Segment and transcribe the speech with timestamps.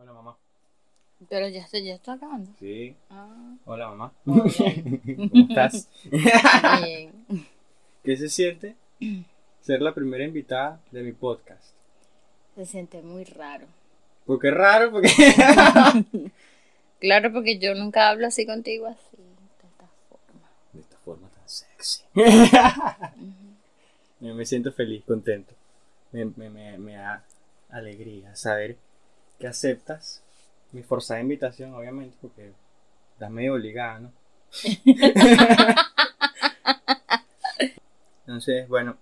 [0.00, 0.36] Hola mamá.
[1.28, 2.52] Pero ya estoy, ya estoy acabando.
[2.60, 2.94] Sí.
[3.10, 4.12] Ah, Hola mamá.
[4.26, 4.44] Hola.
[5.16, 5.88] ¿Cómo estás?
[6.84, 7.12] bien.
[8.04, 8.76] ¿Qué se siente
[9.60, 11.74] ser la primera invitada de mi podcast?
[12.54, 13.66] Se siente muy raro.
[14.24, 15.08] Porque es raro, porque...
[17.00, 19.68] Claro, porque yo nunca hablo así contigo así, de esta
[20.08, 20.48] forma.
[20.72, 22.02] De esta forma tan sexy.
[24.20, 25.54] me, me siento feliz, contento.
[26.10, 27.24] Me, me, me, me da
[27.70, 28.76] alegría saber
[29.38, 30.22] que aceptas
[30.72, 32.52] mi forzada invitación, obviamente, porque
[33.12, 34.12] estás medio obligada, ¿no?
[38.26, 38.96] Entonces, bueno,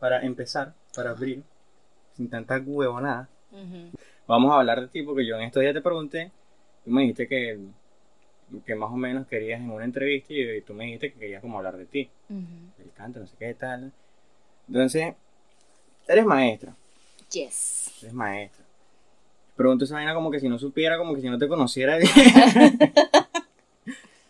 [0.00, 1.42] para empezar, para abrir,
[2.16, 3.90] sin tanta huevonada, Ujú.
[4.26, 6.32] vamos a hablar de ti, porque yo en estos días te pregunté,
[6.84, 7.60] tú me dijiste que,
[8.66, 11.58] que más o menos querías en una entrevista y, tú me dijiste que querías como
[11.58, 12.72] hablar de ti, Ujú.
[12.78, 13.92] del canto, no sé qué tal.
[14.66, 15.14] Entonces,
[16.08, 16.74] eres maestra,
[17.30, 17.98] Yes.
[18.02, 18.63] eres maestra.
[19.56, 21.96] Pregunto esa vaina como que si no supiera, como que si no te conociera.
[21.98, 22.16] Entonces,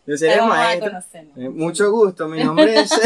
[0.07, 0.89] eres Pero vamos a maestra.
[0.91, 1.39] conocernos.
[1.39, 2.91] Eh, Mucho gusto, mi nombre es.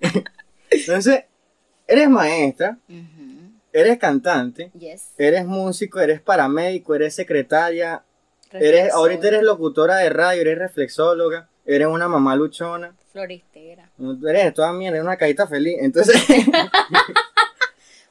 [0.70, 1.24] Entonces,
[1.86, 2.78] eres maestra,
[3.72, 5.12] eres cantante, Yes.
[5.18, 8.02] eres músico, eres paramédico, eres secretaria,
[8.52, 13.90] eres, ahorita eres locutora de radio, eres reflexóloga, eres una mamá luchona, Floristera.
[14.28, 15.76] eres toda mierda, eres una carita feliz.
[15.80, 16.16] Entonces,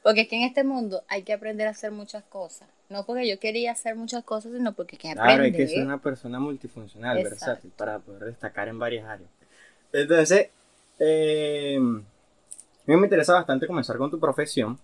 [0.05, 2.69] Porque es que en este mundo hay que aprender a hacer muchas cosas.
[2.89, 5.61] No porque yo quería hacer muchas cosas, sino porque hay que claro, hay aprender.
[5.61, 7.35] que ser una persona multifuncional, Exacto.
[7.47, 9.31] versátil, para poder destacar en varias áreas.
[9.91, 10.49] Entonces,
[10.99, 14.77] eh, a mí me interesa bastante comenzar con tu profesión.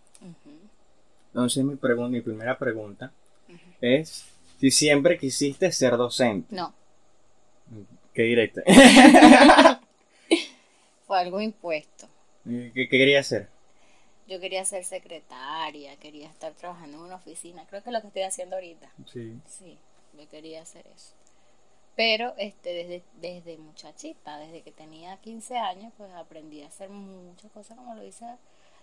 [1.28, 1.78] Entonces, mi,
[2.10, 3.12] mi primera pregunta
[3.80, 4.26] es
[4.60, 6.48] si siempre quisiste ser docente.
[6.56, 6.74] No,
[8.16, 8.64] Qué directa.
[11.06, 12.08] fue algo impuesto.
[12.44, 13.61] ¿Qué, qué querías ser?
[14.32, 17.66] Yo quería ser secretaria, quería estar trabajando en una oficina.
[17.70, 18.90] Creo que es lo que estoy haciendo ahorita.
[19.06, 19.38] Sí.
[19.46, 19.78] Sí,
[20.18, 21.16] yo quería hacer eso.
[21.98, 27.52] Pero este, desde, desde muchachita, desde que tenía 15 años, pues aprendí a hacer muchas
[27.52, 28.26] cosas como lo hice.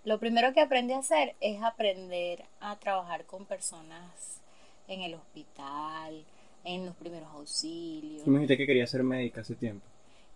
[0.05, 4.43] Lo primero que aprendí a hacer es aprender a trabajar con personas
[4.87, 6.27] en el hospital,
[6.63, 8.23] en los primeros auxilios.
[8.23, 9.87] Tú me dijiste que querías ser médica hace tiempo.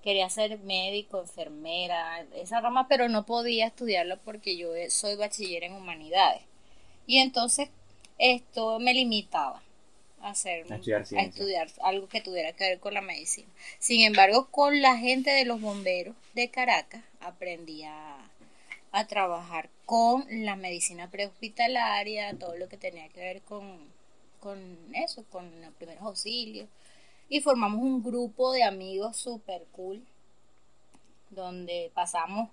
[0.03, 5.75] Quería ser médico, enfermera, esa rama, pero no podía estudiarlo porque yo soy bachiller en
[5.75, 6.43] humanidades.
[7.07, 7.69] Y entonces
[8.19, 9.63] esto me limitaba
[10.21, 11.45] a hacer A estudiar a ciencia.
[11.45, 13.49] estudiar algo que tuviera que ver con la medicina.
[13.79, 18.17] Sin embargo, con la gente de los bomberos de Caracas aprendí a,
[18.93, 23.79] a trabajar con la medicina prehospitalaria, todo lo que tenía que ver con,
[24.41, 26.69] con eso, con los primeros auxilios
[27.33, 30.03] y formamos un grupo de amigos super cool
[31.31, 32.51] donde pasamos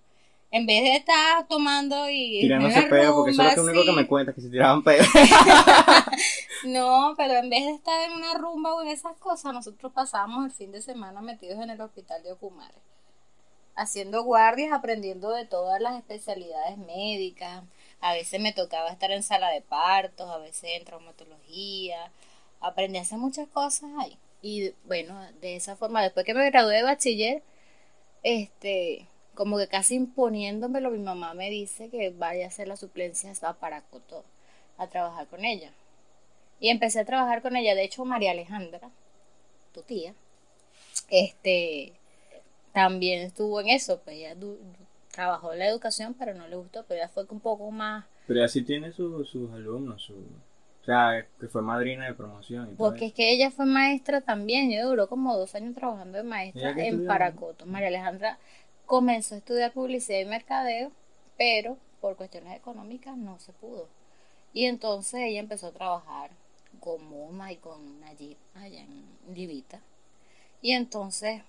[0.51, 3.83] en vez de estar tomando y Tirándose en la pedo, porque eso es lo único
[3.83, 5.03] que me cuentas, que se tiraban pedo.
[6.63, 10.45] no pero en vez de estar en una rumba o en esas cosas nosotros pasábamos
[10.45, 12.79] el fin de semana metidos en el hospital de Ocumare
[13.75, 17.63] haciendo guardias aprendiendo de todas las especialidades médicas.
[17.99, 22.11] A veces me tocaba estar en sala de partos a veces en traumatología.
[22.61, 26.77] Aprendí a hacer muchas cosas ahí y bueno de esa forma después que me gradué
[26.77, 27.43] de bachiller
[28.23, 33.43] este como que casi imponiéndomelo mi mamá me dice que vaya a hacer las suplencias
[33.43, 34.23] a Paracoto
[34.77, 35.71] a trabajar con ella.
[36.61, 37.73] Y empecé a trabajar con ella.
[37.75, 38.81] De hecho María Alejandra
[39.73, 40.13] tu tía
[41.09, 41.93] este
[42.73, 44.35] también estuvo en eso pues ella
[45.11, 48.43] trabajó en la educación pero no le gustó pero ella fue un poco más Pero
[48.43, 50.15] así tiene su- sus alumnos, su,
[50.81, 54.71] o sea, que fue madrina de promoción y Porque es que ella fue maestra también,
[54.71, 57.05] ella duró como dos años trabajando de maestra ¿Ella qué en?
[57.05, 57.65] Paracoto.
[57.65, 58.39] María Alejandra
[58.85, 60.91] comenzó a estudiar publicidad y mercadeo,
[61.37, 63.87] pero por cuestiones económicas no se pudo.
[64.53, 66.31] Y entonces ella empezó a trabajar
[66.79, 69.81] con Moma y con Nayib allá en Livita.
[70.61, 71.41] Y entonces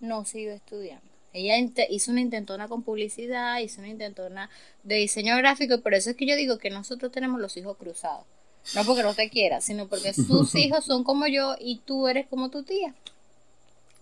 [0.00, 1.08] no siguió estudiando.
[1.32, 1.56] Ella
[1.90, 4.50] hizo una intentona con publicidad, hizo una intentona
[4.82, 7.76] de diseño gráfico, y por eso es que yo digo que nosotros tenemos los hijos
[7.76, 8.26] cruzados.
[8.74, 12.26] No porque no te quiera, sino porque sus hijos son como yo y tú eres
[12.26, 12.94] como tu tía.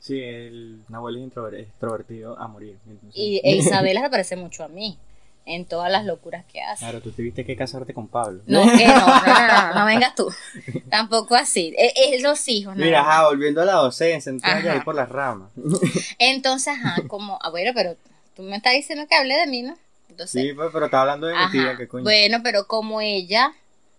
[0.01, 2.79] Sí, el Nahuel es extrovertido a morir.
[2.87, 4.97] entonces- Y e Isabela se parece mucho a mí
[5.45, 6.85] en todas las locuras que hace.
[6.85, 8.43] Claro, tú tuviste que casarte con Pablo.
[8.47, 10.29] No, que no, no, no, no, no vengas tú.
[10.91, 11.75] Tampoco así.
[11.77, 15.09] Es, es los hijos, nada Mira, ajá, volviendo a la docencia, entonces ya por las
[15.09, 15.51] ramas.
[16.19, 17.97] Entonces, ajá, como, ah, bueno, pero
[18.37, 19.75] tú me estás diciendo que hablé de mí, ¿no?
[20.11, 22.05] Entonces, Sí, pues, pero estaba hablando de mi tía, que coño.
[22.05, 23.53] Bueno, pero como ella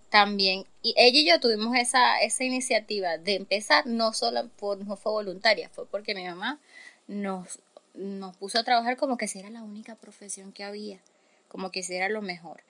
[0.09, 4.95] también, y ella y yo tuvimos esa, esa iniciativa de empezar, no solo por, no
[4.95, 6.59] fue voluntaria, fue porque mi mamá
[7.07, 7.59] nos,
[7.93, 10.99] nos puso a trabajar como que si era la única profesión que había,
[11.47, 12.61] como que si era lo mejor.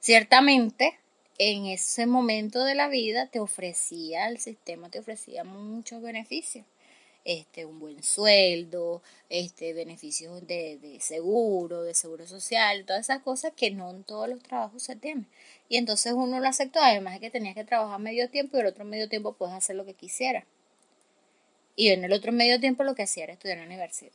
[0.00, 0.98] Ciertamente,
[1.38, 6.64] en ese momento de la vida te ofrecía, el sistema te ofrecía muchos beneficios.
[7.28, 13.52] Este, un buen sueldo, este, beneficios de, de seguro, de seguro social, todas esas cosas
[13.56, 15.26] que no en todos los trabajos se tienen.
[15.68, 18.66] Y entonces uno lo aceptó, además de que tenías que trabajar medio tiempo y el
[18.66, 20.44] otro medio tiempo puedes hacer lo que quisieras.
[21.74, 24.12] Y en el otro medio tiempo lo que hacía era estudiar en la universidad.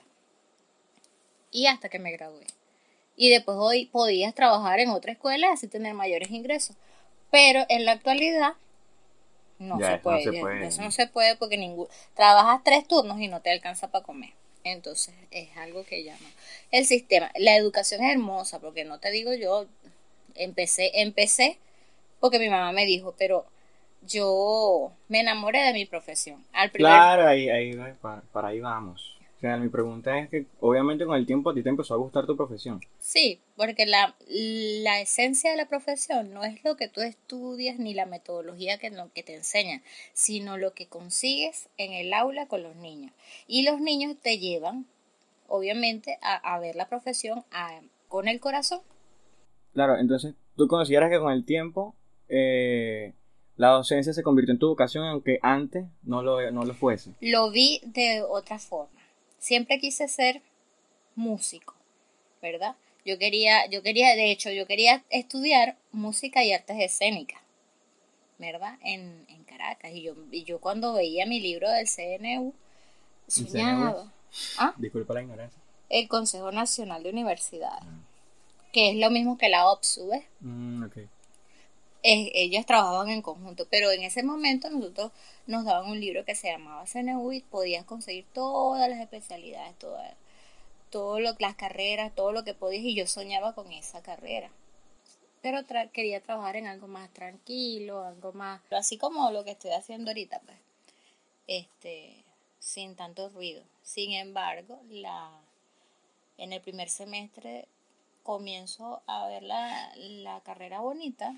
[1.51, 2.45] Y hasta que me gradué.
[3.17, 6.77] Y después hoy podías trabajar en otra escuela y así tener mayores ingresos.
[7.29, 8.53] Pero en la actualidad
[9.61, 10.67] no, Ya, se, eso no puede, se puede.
[10.67, 14.31] Eso no se puede porque ningún, trabajas tres turnos y no te alcanza para comer.
[14.63, 16.27] Entonces es algo que ya no.
[16.71, 19.67] El sistema, la educación es hermosa porque no te digo yo,
[20.35, 21.57] empecé, empecé
[22.19, 23.45] porque mi mamá me dijo, pero
[24.01, 26.43] yo me enamoré de mi profesión.
[26.53, 29.20] Al primer Claro, ahí, ahí para, para ahí vamos.
[29.41, 32.37] Mi pregunta es que obviamente con el tiempo a ti te empezó a gustar tu
[32.37, 32.79] profesión.
[32.99, 37.95] Sí, porque la, la esencia de la profesión no es lo que tú estudias ni
[37.95, 39.81] la metodología que, lo que te enseñan,
[40.13, 43.11] sino lo que consigues en el aula con los niños.
[43.47, 44.85] Y los niños te llevan,
[45.47, 48.81] obviamente, a, a ver la profesión a- con el corazón.
[49.73, 51.95] Claro, entonces tú consideras que con el tiempo
[52.29, 53.13] eh,
[53.55, 57.11] la docencia se convirtió en tu vocación aunque antes no lo, no lo fuese.
[57.21, 59.00] Lo vi de otra forma.
[59.41, 60.43] Siempre quise ser
[61.15, 61.73] músico,
[62.43, 62.75] ¿verdad?
[63.03, 67.41] Yo quería, yo quería, de hecho, yo quería estudiar música y artes escénicas,
[68.37, 68.77] ¿verdad?
[68.83, 69.93] En, en Caracas.
[69.95, 72.53] Y yo, y yo cuando veía mi libro del CNU,
[73.27, 73.47] CNU?
[73.47, 74.13] soñaba.
[74.59, 74.75] ¿Ah?
[74.77, 75.59] Disculpa la ignorancia.
[75.89, 77.83] El Consejo Nacional de Universidades,
[78.71, 80.23] que es lo mismo que la OPSU, ¿ves?
[80.41, 80.85] Mm.
[82.03, 85.11] Ellos trabajaban en conjunto, pero en ese momento nosotros
[85.45, 90.13] nos daban un libro que se llamaba CNU podías conseguir todas las especialidades, todas,
[90.89, 94.49] todo lo, las carreras, todo lo que podías y yo soñaba con esa carrera.
[95.41, 95.59] Pero
[95.91, 100.39] quería trabajar en algo más tranquilo, algo más, así como lo que estoy haciendo ahorita,
[100.41, 100.57] pues,
[101.47, 102.23] este,
[102.59, 103.63] sin tanto ruido.
[103.83, 105.31] Sin embargo, la,
[106.37, 107.67] en el primer semestre
[108.23, 111.35] comienzo a ver la, la carrera bonita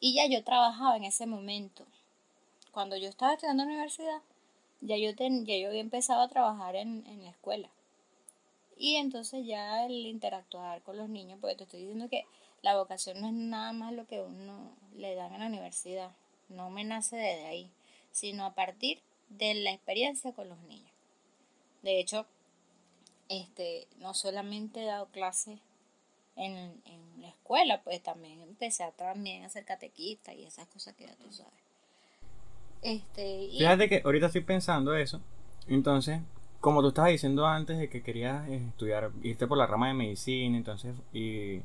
[0.00, 1.86] y ya yo trabajaba en ese momento.
[2.72, 4.22] Cuando yo estaba estudiando en la universidad,
[4.82, 7.70] ya yo, ten- ya yo había empezado a trabajar en, en la escuela.
[8.76, 12.26] Y entonces ya el interactuar con los niños, porque te estoy diciendo que
[12.62, 16.10] la vocación no es nada más lo que uno le dan en la universidad.
[16.48, 17.70] No me nace desde ahí,
[18.12, 20.90] sino a partir de la experiencia con los niños.
[21.82, 22.26] De hecho,
[23.28, 25.58] este, no solamente he dado clases
[26.36, 30.94] en, en la escuela, pues también empecé a también a ser catequista y esas cosas
[30.94, 31.52] que ya tú sabes.
[32.82, 35.20] Este, Fíjate que ahorita estoy pensando eso.
[35.68, 36.20] Entonces,
[36.60, 39.94] como tú estabas diciendo antes de que querías eh, estudiar, irte por la rama de
[39.94, 41.60] medicina, entonces, y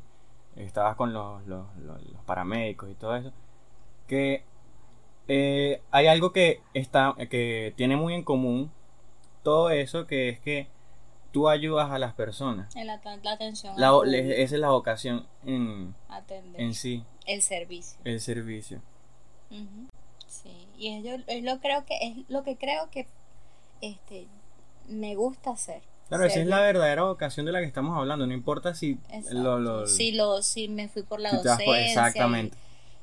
[0.55, 3.31] estabas con los, los, los- los paramédicos y todo eso,
[4.07, 4.43] que
[5.27, 8.71] eh, hay algo que está, que tiene muy en común
[9.43, 10.67] todo eso, que es que
[11.31, 12.75] tú ayudas a las personas.
[12.75, 17.41] en la, la atención La, le- esa es la vocación en, atender en sí, el
[17.41, 17.99] servicio.
[18.03, 18.81] el servicio.
[20.27, 23.07] Sí, y es, yo, es lo creo que es lo que creo que
[23.81, 24.27] este
[24.87, 25.81] me gusta hacer.
[26.07, 28.25] Claro, esa es la verdadera vocación de la que estamos hablando.
[28.25, 28.97] No importa si
[29.31, 31.85] lo, lo- si lo si me fui por la si vas por- docencia.
[32.07, 32.57] exactamente.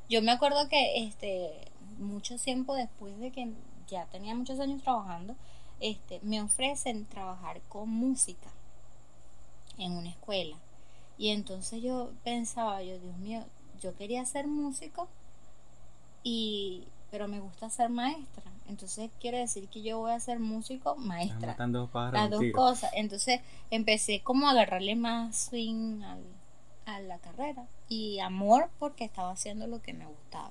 [0.08, 1.50] Yo me acuerdo que este
[1.98, 3.48] mucho tiempo después de que
[3.88, 5.34] ya tenía muchos años trabajando,
[5.80, 8.48] este me ofrecen trabajar con música
[9.78, 10.56] en una escuela.
[11.18, 13.44] Y entonces yo pensaba, yo Dios mío,
[13.80, 15.08] yo quería ser músico
[16.22, 18.42] y pero me gusta ser maestra.
[18.68, 21.88] Entonces quiere decir que yo voy a ser músico maestra dos
[22.22, 22.56] las dos tiro.
[22.56, 22.90] cosas.
[22.94, 23.40] Entonces
[23.70, 26.24] empecé como a agarrarle más swing al-
[26.84, 30.50] a la carrera y amor porque estaba haciendo lo que me gustaba.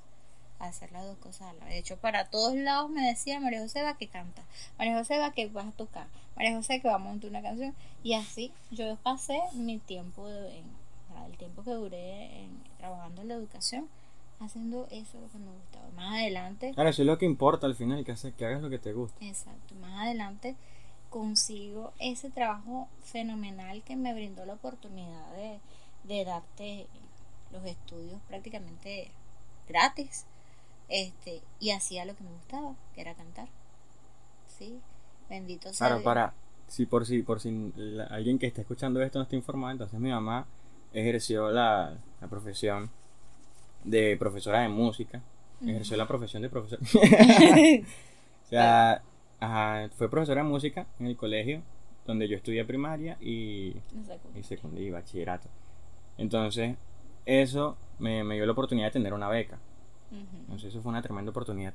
[0.59, 1.73] Hacer las dos cosas a la vez.
[1.73, 4.41] De hecho, para todos lados me decía María José va que canta,
[4.77, 7.75] María José va que vas a tocar, María José que vamos a montar una canción.
[8.03, 10.85] Y así yo pasé mi tiempo, de- en-
[11.29, 13.87] el tiempo que duré en- trabajando en la educación,
[14.39, 15.89] haciendo eso lo que me gustaba.
[15.95, 18.69] Más adelante Claro, eso es lo que importa al final, que, haces, que hagas lo
[18.69, 19.23] que te gusta.
[19.25, 20.55] Exacto, más adelante
[21.09, 25.59] consigo ese trabajo fenomenal que me brindó la oportunidad de,
[26.03, 26.87] de darte
[27.51, 29.11] los estudios prácticamente
[29.67, 30.25] gratis.
[30.89, 33.47] Este, y hacía lo que me gustaba, que era cantar.
[34.57, 34.79] Sí,
[35.29, 35.87] bendito sea.
[35.87, 36.33] Claro, para,
[36.67, 39.99] si por si, por si la- alguien que esté escuchando esto no está informado, entonces
[39.99, 40.45] mi mamá
[40.93, 42.89] ejerció la, la profesión
[43.83, 45.21] de profesora de música,
[45.65, 46.81] ejerció la profesión de profesora.
[48.45, 49.01] o sea,
[49.39, 51.61] ajá, fue profesora de música en el colegio
[52.05, 53.75] donde yo estudié primaria y
[54.35, 55.49] y secundaria y bachillerato.
[56.17, 56.77] Entonces,
[57.25, 59.59] eso me, me dio la oportunidad de tener una beca.
[60.11, 60.37] Ujú.
[60.41, 61.73] Entonces eso fue una tremenda oportunidad.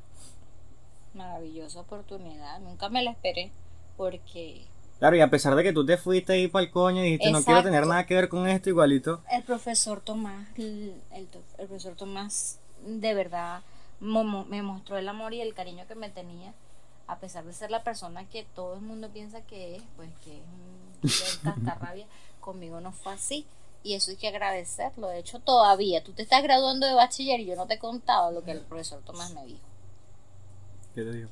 [1.15, 2.61] Maravillosa oportunidad.
[2.61, 3.51] Nunca me la esperé
[3.97, 4.65] porque
[4.99, 7.31] Claro, y a pesar de que tú te fuiste ahí para el coño y dijiste,
[7.33, 7.89] no quiero tener Exacto.
[7.89, 9.23] nada que ver con esto, igualito.
[9.33, 11.27] el profesor Tomás, el, el
[11.59, 13.63] el profesor Tomás de verdad
[14.01, 16.53] me mostró el amor y el cariño que me tenía,
[17.07, 20.37] a pesar de ser la persona que todo el mundo piensa que es, pues que
[20.39, 21.11] es un
[21.45, 22.07] cascarrabia,
[22.41, 23.47] conmigo no fue así.
[23.83, 25.09] Y eso hay que agradecerlo.
[25.09, 28.31] De hecho, todavía tú te estás graduando de bachiller y yo no te he contado
[28.31, 29.61] lo que el profesor Tomás me dijo.
[30.95, 31.29] ¿Qué te digo?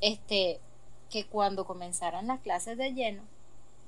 [0.00, 0.60] este
[1.10, 3.22] que cuando comenzaran las clases de lleno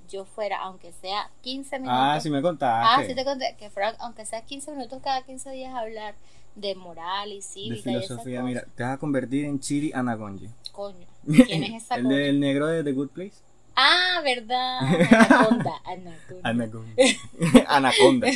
[0.08, 3.02] yo fuera aunque sea 15 minutos Ah, sí me contaste.
[3.02, 6.14] Ah, sí te conté que fuera aunque sea 15 minutos cada 15 días a hablar
[6.54, 8.44] de moral y de cívica y esas filosofía, cosas.
[8.48, 10.48] mira, te vas a convertir en Chiri Anagonji.
[10.72, 13.36] coño quién es esa el, de- el negro de The Good Place.
[13.80, 16.94] Ah verdad anaconda anaconda Anaconda.
[17.68, 18.28] Anaconda.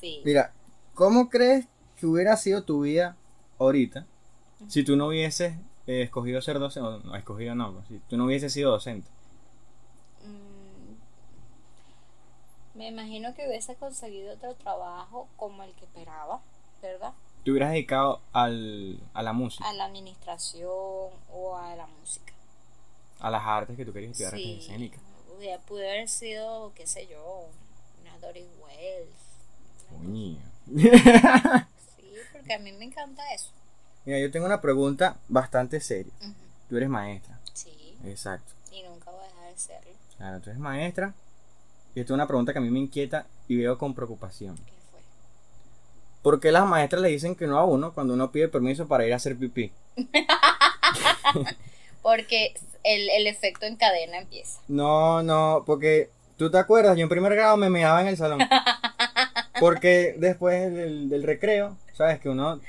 [0.00, 0.52] sí Mira,
[0.94, 1.66] ¿cómo crees
[1.98, 3.16] que hubiera sido tu vida
[3.58, 4.06] ahorita
[4.68, 5.54] si tú no hubieses
[5.86, 6.88] eh, escogido ser docente?
[6.88, 9.08] o No, escogido no, pues, si tú no hubieses sido docente.
[10.24, 10.94] Mm,
[12.78, 16.40] me imagino que hubiese conseguido otro trabajo como el que esperaba
[16.80, 17.12] verdad
[17.44, 22.33] Te hubieras dedicado al, a la música, a la administración o a la música
[23.26, 25.00] a las artes que tú querías estudiar Sí, artes escénicas.
[25.66, 27.48] pude haber sido, qué sé yo,
[28.02, 29.10] una Doris Wells.
[29.90, 30.40] una
[31.96, 33.50] Sí, porque a mí me encanta eso.
[34.04, 36.12] Mira, yo tengo una pregunta bastante seria.
[36.20, 36.32] Ujú,
[36.68, 37.40] Tú eres maestra.
[37.54, 38.52] Sí, Exacto.
[38.70, 39.90] y nunca voy a dejar de serlo.
[40.16, 41.14] Claro, tú eres maestra.
[41.94, 44.56] Y esta es una pregunta que a mí me inquieta y veo con preocupación.
[44.56, 45.00] ¿Qué fue?
[46.22, 49.06] ¿Por qué las maestras le dicen que no a uno cuando uno pide permiso para
[49.06, 49.72] ir a hacer pipí?
[52.02, 52.54] Porque
[52.84, 54.60] el, el efecto en cadena empieza.
[54.68, 58.38] No, no, porque tú te acuerdas, yo en primer grado me meaba en el salón.
[59.60, 62.60] Porque después del, del recreo, sabes que uno...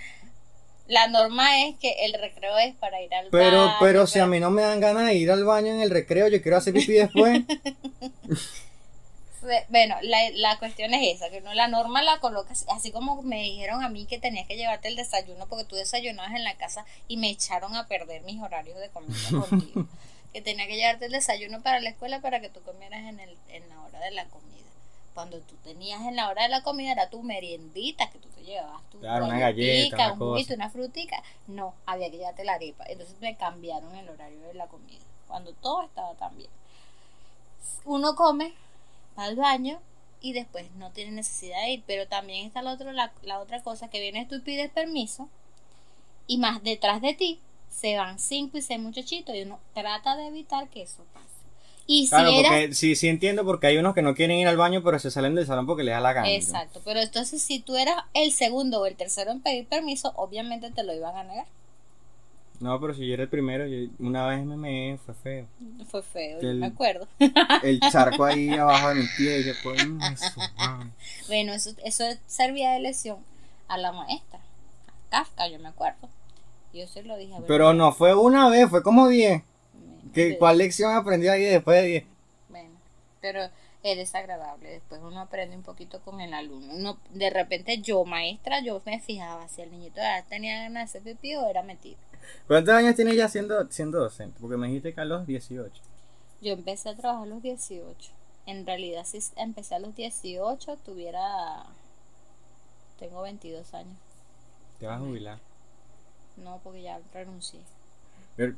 [0.88, 3.77] La norma es que el recreo es para ir al Pero, baño.
[3.79, 6.27] pero si a mí no me dan ganas de ir al baño en el recreo,
[6.27, 7.41] yo quiero hacer pipí después.
[9.70, 13.42] Bueno, la, la cuestión es esa, que no la norma la colocas, así como me
[13.42, 16.86] dijeron a mí que tenías que llevarte el desayuno porque tú desayunabas en la casa
[17.08, 19.88] y me echaron a perder mis horarios de comida contigo.
[20.34, 23.38] que tenía que llevarte el desayuno para la escuela para que tú comieras en, el,
[23.50, 24.46] en la hora de la comida.
[25.14, 28.44] Cuando tú tenías en la hora de la comida era tu meriendita, que tú te
[28.44, 31.24] llevabas tu Claro, una galleta, una un juguito, una frutica.
[31.48, 32.84] No, había que llevarte la arepa.
[32.88, 36.50] Entonces me cambiaron el horario de la comida, cuando todo estaba tan bien.
[37.86, 38.54] Uno come,
[39.17, 39.79] va al baño
[40.22, 41.84] y después no tiene necesidad de ir.
[41.86, 45.29] Pero también está la, otro, la, la otra cosa que vienes tú y pides permiso
[46.27, 50.27] y más detrás de ti se van cinco y seis muchachitos y uno trata de
[50.27, 51.25] evitar que eso pase.
[51.88, 52.51] Y si Claro, eras...
[52.51, 55.12] porque sí, sí entiendo porque hay unos que no quieren ir al baño, pero se
[55.12, 56.29] salen del salón porque les da la gana.
[56.29, 60.72] Exacto, pero entonces si tú eras el segundo o el tercero en pedir permiso, obviamente
[60.72, 61.45] te lo iban a negar.
[62.59, 65.45] No, pero si yo era el primero, yo una vez me meé, fue feo.
[65.89, 67.07] Fue feo, yo me acuerdo.
[67.63, 69.85] El charco ahí abajo de mi pie y después...
[69.85, 70.41] mm, eso.
[71.27, 73.17] Bueno, eso, eso servía de lesión
[73.67, 76.07] a la maestra, a Kafka, yo me acuerdo.
[76.74, 79.41] Yo se lo dije a ver, Pero no fue una vez, fue como 10.
[79.74, 82.03] me- ¿Qué, me- ¿Cuál lección aprendí ahí después de 10?
[82.50, 82.69] Bueno,
[83.21, 83.50] pero
[83.86, 84.72] es desagradable.
[84.72, 86.74] Después uno aprende un poquito con el alumno.
[86.74, 91.00] Uno, de repente yo, maestra, yo me fijaba si el niñito ya tenía ganas de
[91.00, 91.98] hacer pipí o era metido.
[92.48, 94.39] ¿Cuántos años tienes ya siendo, siendo docente?
[94.42, 95.72] Porque me dijiste que a los 18.
[96.42, 98.12] Yo empecé a trabajar a los 18.
[98.48, 101.68] En realidad, si empecé a los 18, tuviera.
[102.98, 103.98] Tengo 22 años.
[104.80, 105.38] Te vas a jubilar.
[106.38, 107.60] No, porque ya renuncié.
[108.36, 108.56] Pero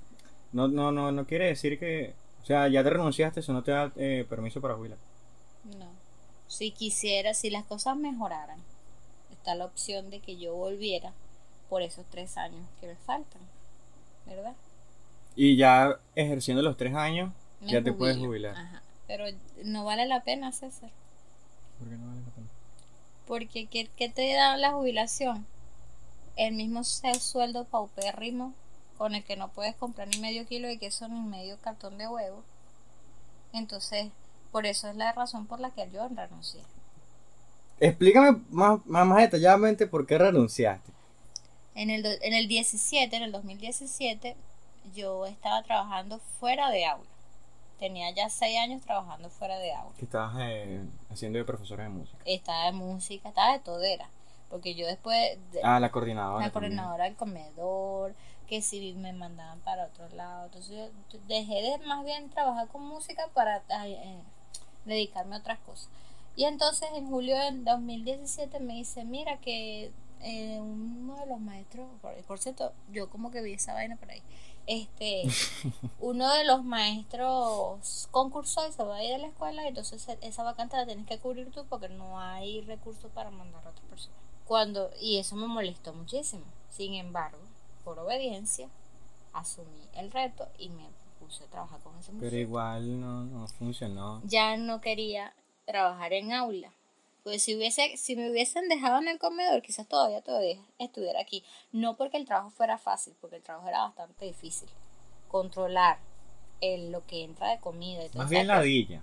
[0.54, 2.14] no, no, no, no quiere decir que...
[2.42, 4.98] O sea, ya te renunciaste, eso no te da eh, permiso para jubilar.
[5.78, 5.90] No.
[6.48, 8.60] Si quisiera, si las cosas mejoraran,
[9.32, 11.14] está la opción de que yo volviera
[11.70, 13.42] por esos tres años que me faltan.
[14.26, 14.56] ¿Verdad?
[15.36, 17.32] Y ya ejerciendo los tres años,
[17.62, 18.56] Me ya te puedes jubilar.
[18.56, 18.82] Ajá.
[19.08, 19.26] Pero
[19.64, 20.90] no vale la pena, César.
[21.80, 22.48] ¿Por qué no vale la pena?
[23.26, 25.46] Porque ¿qué, qué te da la jubilación?
[26.36, 28.54] El mismo sueldo paupérrimo
[28.98, 32.08] con el que no puedes comprar ni medio kilo de queso ni medio cartón de
[32.08, 32.44] huevo.
[33.54, 34.10] Entonces,
[34.52, 36.62] por eso es la razón por la que yo renuncié.
[37.80, 40.92] Explícame más, más, más detalladamente por qué renunciaste.
[41.76, 44.36] En el, en el 17, en el 2017,
[44.96, 47.06] yo estaba trabajando fuera de aula.
[47.78, 49.92] Tenía ya seis años trabajando fuera de aula.
[50.00, 52.18] Que estabas eh, haciendo de profesora de música.
[52.26, 54.10] Estaba de música, estaba de todera.
[54.50, 56.44] Porque yo después, de- Ah, la coordinadora.
[56.44, 56.72] la también.
[56.72, 58.16] coordinadora del comedor,
[58.48, 60.46] que si me mandaban para otro lado.
[60.46, 64.18] Entonces yo dejé de más bien trabajar con música para eh,
[64.88, 65.90] dedicarme a otras cosas.
[66.36, 69.92] Y entonces en julio del 2017 me dice, mira que
[70.22, 74.10] eh, uno de los maestros, por, por cierto, yo como que vi esa vaina por
[74.12, 74.22] ahí,
[74.68, 75.24] este,
[76.00, 80.08] uno de los maestros concursó y se va a ir a la escuela, y entonces
[80.10, 83.70] e- esa vacante la tienes que cubrir tú porque no hay recursos para mandar a
[83.70, 84.16] otra persona.
[84.46, 86.44] Cuando, y eso me molestó muchísimo.
[86.70, 87.40] Sin embargo,
[87.84, 88.68] por obediencia,
[89.34, 90.84] asumí el reto y me
[91.28, 94.22] puse a trabajar con ese Pero igual no, no funcionó.
[94.24, 95.34] Ya no quería
[95.66, 96.72] trabajar en aula.
[97.24, 101.44] Pues si hubiese, si me hubiesen dejado en el comedor, quizás todavía todavía estuviera aquí.
[101.74, 104.70] No porque el trabajo fuera fácil, porque el trabajo era bastante difícil.
[105.28, 106.00] Controlar
[106.62, 109.02] el, lo que entra de comida y todo Más bien ladilla.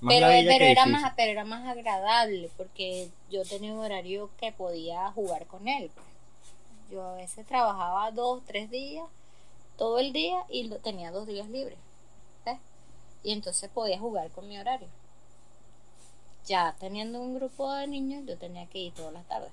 [0.00, 0.92] Más pero, ladilla pero era difícil.
[0.92, 5.90] más pero era más agradable porque yo tenía un horario que podía jugar con él
[5.94, 6.06] pues.
[6.90, 9.06] yo a veces trabajaba dos tres días
[9.76, 11.78] todo el día y lo, tenía dos días libres
[12.44, 12.58] ¿ves?
[13.22, 14.88] y entonces podía jugar con mi horario
[16.46, 19.52] ya teniendo un grupo de niños yo tenía que ir todas las tardes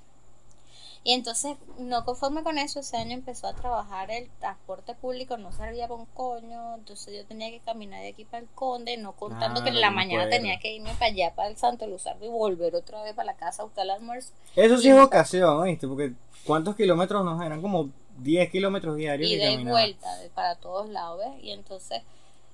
[1.05, 5.51] y entonces, no conforme con eso, ese año empezó a trabajar el transporte público, no
[5.51, 9.11] servía para un coño, entonces yo tenía que caminar de aquí para el Conde, no
[9.11, 12.25] contando que en la Claro, mañana tenía que irme para allá, para el Santo Luzardo
[12.25, 14.31] y volver otra vez para la casa a buscar el almuerzo.
[14.55, 15.89] Eso sí es vocación, ¿viste?
[15.89, 16.13] Porque
[16.45, 17.61] ¿cuántos kilómetros nos eran?
[17.61, 17.89] Como
[18.19, 19.29] 10 kilómetros diarios.
[19.29, 19.71] y caminaba.
[19.71, 21.43] vuelta de- para todos lados, ¿ves?
[21.43, 22.01] Y entonces,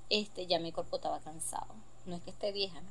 [0.09, 1.67] este, ya mi cuerpo estaba cansado.
[2.05, 2.89] No es que esté vieja, ¿no?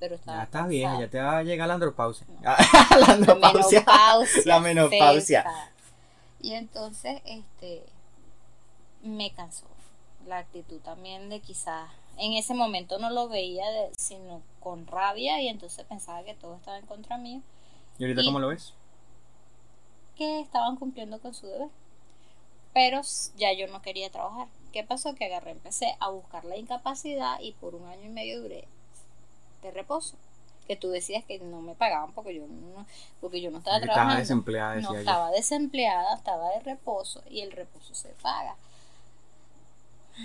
[0.00, 2.26] Pero estaba Ya estás vieja, ya te va a llegar la andropausia.
[2.28, 2.40] No.
[2.42, 2.56] la
[2.98, 3.80] La andropausia.
[3.80, 4.42] menopausia.
[4.46, 5.44] La menopausia.
[6.40, 7.84] Y entonces, este,
[9.02, 9.66] me cansó.
[10.26, 15.40] La actitud también de quizás, en ese momento no lo veía, de- sino con rabia
[15.40, 17.40] y entonces pensaba que todo estaba en contra mío,
[17.98, 18.74] ¿Y ahorita Y- cómo lo ves?
[20.16, 21.68] que estaban cumpliendo con su deber.
[22.74, 23.00] Pero
[23.36, 24.48] ya yo no quería trabajar.
[24.72, 25.14] ¿Qué pasó?
[25.14, 28.66] Que agarré, empecé a buscar la incapacidad y por un año y medio duré
[29.62, 30.16] de reposo.
[30.66, 32.86] Que tú decías que no me pagaban porque yo no,
[33.20, 34.16] porque yo no estaba trabajando.
[34.16, 35.00] desempleada, decía No yo.
[35.00, 38.56] estaba desempleada, estaba de reposo y el reposo se paga.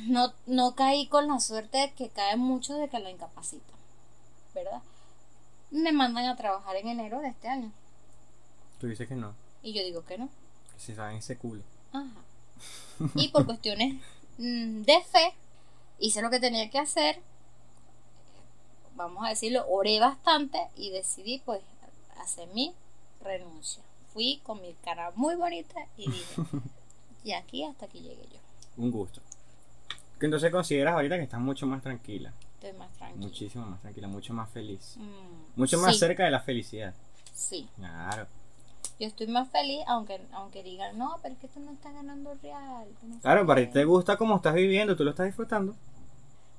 [0.05, 3.75] No, no caí con la suerte de que cae mucho de que lo incapacitan,
[4.53, 4.81] ¿verdad?
[5.71, 7.71] Me mandan a trabajar en enero de este año
[8.79, 9.33] Tú dices que no,
[9.63, 10.29] y yo digo que no.
[10.73, 11.63] que se saben ese culo.
[11.93, 12.05] Ajá.
[13.15, 13.95] Y por cuestiones
[14.37, 15.33] mm, de fe,
[15.99, 17.19] hice lo que tenía que hacer.
[18.95, 21.61] Vamos a decirlo, oré bastante y decidí pues
[22.19, 22.73] hacer mi
[23.23, 23.83] renuncia.
[24.13, 26.41] Fui con mi cara muy bonita y dije,
[27.23, 28.39] y aquí hasta aquí llegué yo.
[28.77, 29.21] Un gusto.
[30.19, 32.33] Que entonces consideras ahorita que estás mucho más tranquila.
[32.55, 33.23] Estoy más tranquila.
[33.27, 34.95] Muchísimo más tranquila, mucho más feliz.
[34.97, 36.95] Mm, Mucho más sí, cerca de la felicidad.
[37.35, 38.25] Sí, Claro.
[38.99, 42.33] Yo estoy más feliz, aunque aunque digan, no, pero es que tú no estás ganando
[42.35, 42.87] real.
[43.03, 43.71] no Claro, para ti qué".
[43.71, 45.75] te gusta cómo estás viviendo, tú lo estás disfrutando.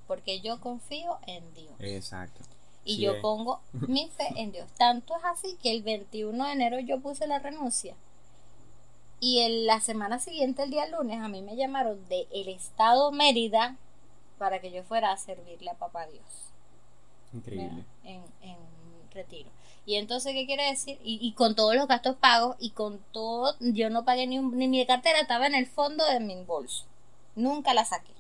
[0.07, 1.75] Porque yo confío en Dios.
[1.79, 2.41] Exacto.
[2.85, 3.21] Y Sí yo es.
[3.21, 4.71] pongo mi fe en Dios.
[4.77, 7.95] Tanto es así que el 21 de enero yo puse la renuncia.
[9.21, 13.11] Y en la semana siguiente, el día lunes, a mí me llamaron de el estado
[13.13, 13.77] Mérida
[14.39, 16.55] para que yo fuera a servirle a papá Dios.
[17.33, 17.85] Increíble.
[18.05, 18.57] En, en
[19.13, 19.51] retiro.
[19.89, 21.01] Y entonces, ¿qué quiere decir?
[21.03, 24.69] Y, con todos los gastos pagos y con todo, yo no pagué ni, un- ni
[24.69, 26.85] mi cartera, estaba en el fondo de mi bolso.
[27.35, 28.13] Nunca la saqué.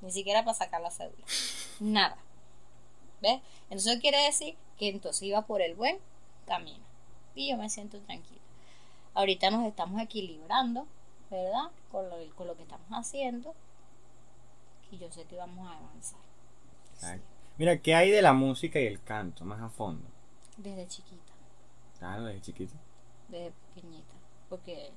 [0.00, 1.24] Ni siquiera para sacar la cédula.
[1.80, 2.16] Nada.
[3.20, 3.40] ¿Ves?
[3.64, 5.98] Entonces quiere decir que entonces iba por el buen
[6.46, 6.84] camino.
[7.34, 8.38] Y yo me siento tranquila.
[9.14, 10.86] Ahorita nos estamos equilibrando,
[11.32, 11.72] ¿verdad?
[11.90, 13.56] Con lo, con lo que estamos haciendo.
[14.92, 16.20] Y yo sé que vamos a avanzar.
[17.56, 20.06] Mira, ¿qué hay de la música y el canto más a fondo?
[20.58, 21.32] Desde chiquita.
[21.98, 22.74] Claro, desde chiquito.
[23.28, 24.14] desde pequeñita.
[24.50, 24.90] Porque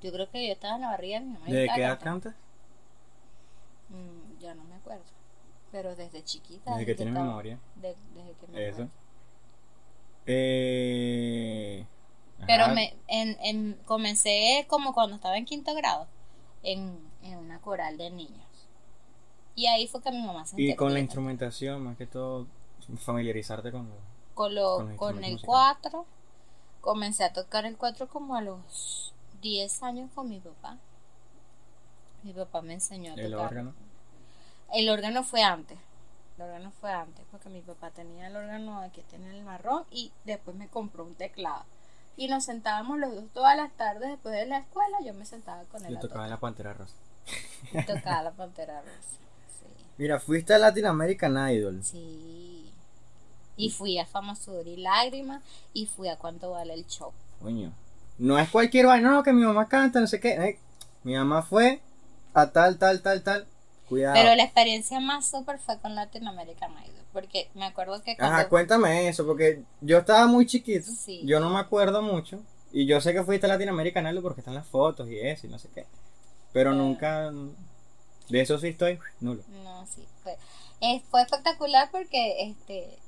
[0.00, 1.46] yo creo que yo estaba en la barriga de mi mamá.
[1.46, 2.34] ¿Desde qué edad cantas?
[3.88, 5.04] Mm, ya no me acuerdo.
[5.70, 6.72] Pero desde chiquita.
[6.72, 7.58] Desde que estaba- memoria.
[7.76, 8.88] de- desde que me Eso.
[10.26, 11.86] Eh...
[12.46, 12.74] Pero ajá.
[12.74, 16.06] me, en, en, comencé como cuando estaba en quinto grado.
[16.62, 18.46] En, en una coral de niños.
[19.54, 22.46] Y ahí fue que mi mamá se Y con la instrumentación, más que todo,
[22.96, 24.11] familiarizarte con lo...
[24.34, 25.78] con, lo- con los con instrumentos el musicales.
[25.82, 26.06] 4
[26.80, 30.78] comencé a tocar el 4 como a los 10 años con mi papá
[32.22, 33.74] mi papá me enseñó a el tocar órgano.
[34.72, 35.78] el órgano fue antes
[36.36, 40.12] el órgano fue antes porque mi papá tenía el órgano aquí tenía el marrón y
[40.24, 41.64] después me compró un teclado
[42.16, 45.64] y nos sentábamos los dos todas las tardes después de la escuela yo me sentaba
[45.64, 46.94] con él Yo a tocaba la Pantera Rosa.
[47.72, 49.18] y tocaba la pantera rosa
[49.98, 51.82] Mira, fuiste a Latin American Idol.
[51.84, 52.41] sí
[53.56, 57.72] y fui a Fama Sudor y Lágrimas y fui a cuánto vale el show Coño.
[58.18, 60.30] No es cualquier vaina, no, que mi mamá canta, no sé qué.
[60.34, 60.58] Eh,
[61.02, 61.80] mi mamá fue
[62.34, 63.46] a tal, tal, tal, tal.
[63.88, 64.14] Cuidado.
[64.14, 67.04] Pero la experiencia más súper fue con Latin American Idol.
[67.12, 68.48] Porque me acuerdo que Ajá, cuando...
[68.48, 71.20] cuéntame eso, porque yo estaba muy chiquito, Sí.
[71.24, 72.40] yo no me acuerdo mucho,
[72.72, 75.50] y yo sé que fuiste a Latinoamérica Aldo porque están las fotos y eso, y
[75.50, 75.84] no sé qué,
[76.54, 77.30] pero nunca,
[78.30, 79.42] de eso sí estoy nulo.
[79.62, 80.06] No, sí.
[80.22, 80.38] Fue,
[80.80, 82.98] eh, fue espectacular porque este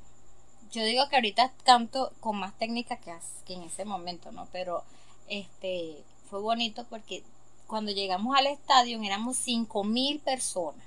[0.72, 3.12] yo digo que ahorita canto con más técnica que,
[3.54, 4.48] en ese momento, ¿no?
[4.52, 4.84] Pero
[5.28, 7.22] este fue bonito porque
[7.66, 10.84] cuando llegamos al estadio éramos cinco mil personas.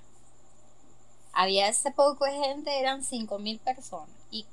[1.34, 4.10] Había ese poco de gente, eran cinco mil personas.
[4.32, 4.46] Y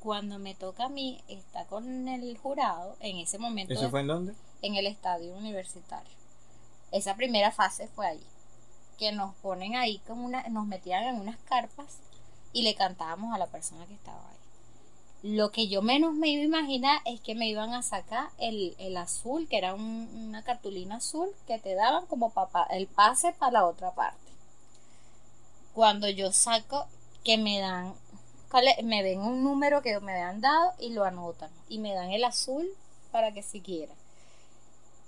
[0.00, 4.06] cuando me toca a mí estar con el jurado, en ese momento ¿Eso fue en
[4.06, 4.34] dónde?
[4.62, 6.12] en el estadio universitario.
[6.92, 8.26] Esa primera fase fue ahí.
[8.98, 11.98] Que nos ponen ahí como una, nos metían en unas carpas
[12.52, 14.36] y le cantábamos a la persona que estaba ahí.
[15.22, 18.76] Lo que yo menos me iba a imaginar es que me iban a sacar el,
[18.78, 23.32] el azul, que era un- una cartulina azul que te daban como papá, el pase
[23.32, 24.20] para la otra parte.
[25.74, 26.86] Cuando yo saco,
[27.24, 27.92] que me dan,
[28.84, 31.50] me ven un número que me habían dado y lo anotan.
[31.68, 32.66] Y me dan el azul
[33.10, 33.92] para que siquiera.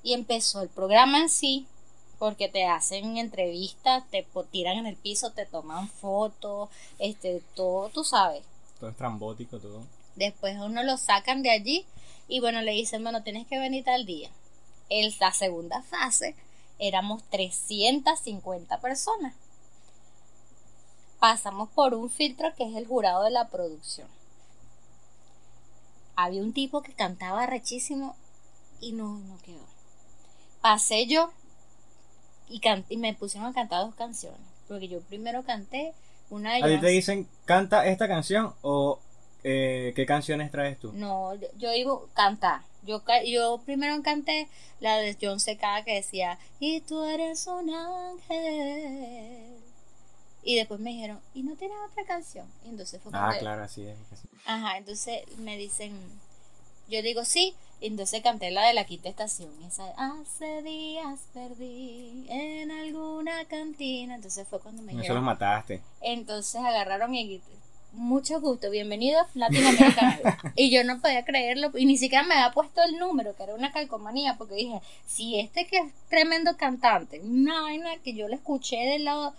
[0.03, 1.67] Y empezó el programa en sí,
[2.19, 6.69] porque te hacen entrevistas, te tiran en el piso, te toman fotos,
[6.99, 8.43] este, todo, tú sabes.
[8.81, 9.83] Todo estrambótico, todo.
[10.19, 11.87] Después a uno lo sacan de allí
[12.27, 14.31] y bueno, le dicen, bueno, tienes que venir tal día.
[14.89, 16.35] En la segunda fase
[16.79, 19.35] éramos 350 personas.
[21.21, 24.09] Pasamos por un filtro que es el jurado de la producción.
[26.17, 28.17] Había un tipo que cantaba rechísimo
[28.81, 29.67] y no, no quedó.
[30.61, 31.31] Pasé yo
[32.49, 34.41] y, y me pusieron a cantar dos canciones.
[34.67, 35.95] Porque yo primero canté
[36.31, 36.81] una de ¿A ti ellas.
[36.81, 39.01] te dicen, canta esta canción o
[39.45, 40.93] eh, qué canciones traes tú?
[40.93, 42.63] No, yo- a cantar.
[42.85, 44.49] Yo, yo primero canté
[44.81, 49.57] la de John Secada que decía, y tú eres un ángel.
[50.43, 52.47] Y después me dijeron, ¿y no tienes otra canción?
[52.65, 53.97] Y entonces fue Ah, claro, así es.
[54.47, 55.93] Ajá, entonces me dicen,
[56.89, 59.51] yo digo sí, y entonces canté la de la quinta estación.
[59.65, 64.15] Esa, hace días perdí en alguna cantina.
[64.15, 65.83] Entonces fue cuando me Eso los dijeron, mataste.
[66.01, 67.43] entonces agarraron y
[67.93, 70.39] mucho gusto, bienvenido a Latinoamérica.
[70.57, 73.55] y yo no podía creerlo y ni siquiera me había puesto el número, que era
[73.55, 78.37] una calcomanía, porque dije, si este que es tremendo cantante, una vaina que yo le
[78.37, 79.35] escuché del lado,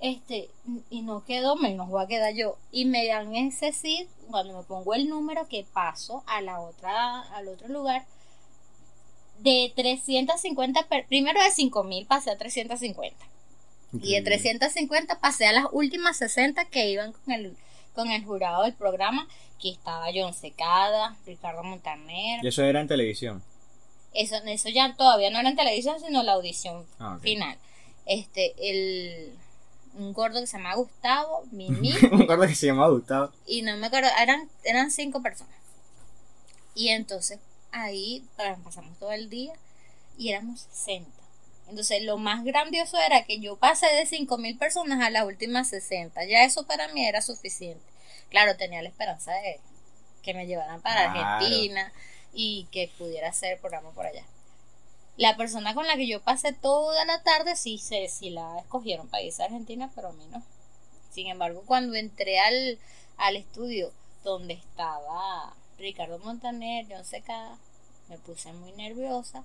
[0.00, 0.50] este,
[0.90, 2.58] y no quedó, menos voy a quedar yo.
[2.72, 7.20] Y me dan ese sí, cuando me pongo el número que paso a la otra,
[7.34, 8.04] al otro lugar,
[9.38, 13.16] de 350, per- primero de 5000 pasé a 350.
[13.92, 14.22] Y de Increíble.
[14.22, 17.56] 350 pasé a las últimas 60 que iban con el,
[17.94, 19.28] con el jurado del programa,
[19.60, 22.44] que estaba John Secada, Ricardo Montaner.
[22.44, 23.42] Y eso era en televisión.
[24.12, 27.56] Eso, eso ya todavía no era en televisión, sino la audición Ah, final.
[28.06, 29.32] Este, el
[29.96, 33.30] un gordo que se llama Gustavo, Mimi, Me acuerdo que se llamaba Gustavo.
[33.46, 35.54] y no me acuerdo, eran, eran cinco personas.
[36.74, 37.38] Y entonces
[37.70, 39.52] ahí ah, pasamos todo el día
[40.18, 41.08] y éramos 60.
[41.68, 46.24] Entonces lo más grandioso era que yo pasé de 5.000 personas a las últimas 60.
[46.26, 47.84] Ya eso para mí era suficiente.
[48.30, 49.60] Claro, tenía la esperanza de
[50.22, 51.20] que me llevaran para Claro.
[51.20, 51.92] Argentina
[52.32, 54.24] y que pudiera hacer el programa por allá.
[55.16, 59.08] La persona con la que yo pasé toda la tarde sí, se, sí la escogieron
[59.08, 60.42] para irse a Argentina, pero a mí no.
[61.10, 62.78] Sin embargo, cuando entré al,
[63.18, 63.92] al estudio
[64.24, 67.58] donde estaba Ricardo Montaner, John Secada,
[68.08, 69.44] me puse muy nerviosa,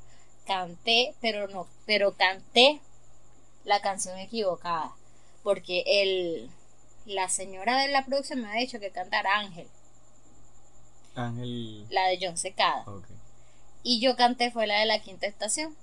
[0.50, 2.82] canté, pero no, pero canté
[3.66, 4.92] la canción equivocada,
[5.44, 6.50] porque el
[7.06, 9.68] la señora de la producción me ha dicho que cantara Ángel,
[11.16, 11.86] Ángel.
[11.90, 12.84] la de John Secada,
[13.84, 15.76] y yo canté fue la de la quinta estación.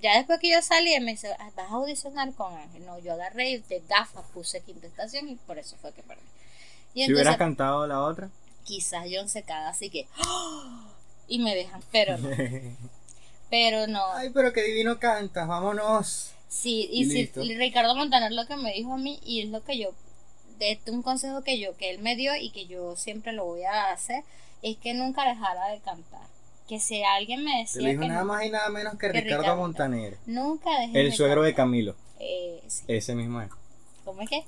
[0.00, 2.84] Ya después que yo salí, me dice, "Ah, vas a audicionar con Ángel.
[2.84, 6.22] No, yo agarré y de gafas puse quinta estación y por eso fue que perdí.
[6.94, 8.30] Y Si hubieras entonces, cantado la otra.
[8.64, 10.08] quizás John Secada, así que,
[11.28, 12.28] y me dejan, pero no,
[13.54, 14.04] pero no.
[14.14, 16.32] Ay, pero qué divino cantas, vámonos.
[16.48, 17.40] Sí, y, Y si listo.
[17.42, 19.90] Ricardo Montaner lo que me dijo a mí y es lo que yo,
[20.58, 23.44] de este un consejo que yo, que él me dio y que yo siempre lo
[23.44, 24.24] voy a hacer,
[24.62, 26.22] es que nunca dejara de cantar.
[26.68, 28.94] Que si alguien me Te decía lo dijo que nada no- más y nada menos
[28.94, 30.16] que, que Ricardo Ricardo Montaner.
[30.26, 31.54] nunca dejes El suegro de.
[31.54, 31.94] Camilo.
[32.18, 32.82] Eh, sí.
[32.88, 33.50] Ese mismo es.
[34.04, 34.42] ¿Cómo es que?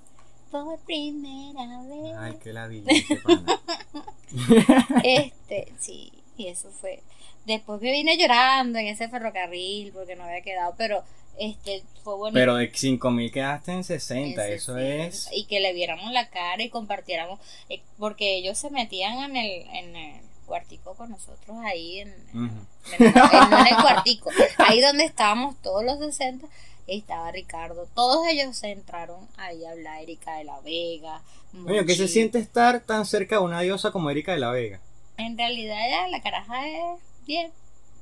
[0.50, 2.16] Por primera vez.
[2.18, 2.92] Ay, qué ladilla.
[5.04, 7.02] Este, sí, y eso fue.
[7.46, 11.02] Después me vine llorando en ese ferrocarril porque no había quedado, pero
[11.38, 12.34] este fue bonito.
[12.34, 15.28] Pero de 5000 quedaste en 60, En eso 60, es.
[15.32, 19.62] Y que le viéramos la cara y compartiéramos, eh, porque ellos se metían en el,
[19.74, 22.66] en el cuartico con nosotros ahí en, en-
[22.98, 26.46] el cuartico, ahí donde estábamos todos los 60
[26.86, 31.20] estaba Ricardo, todos ellos se entraron ahí a hablar, Erika de la Vega.
[31.66, 34.80] Oye, ¿qué se siente estar tan cerca de una diosa como Erika de la Vega?
[35.16, 37.52] En realidad ya la caraja es bien,